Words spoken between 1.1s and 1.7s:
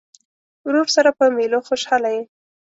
په مېلو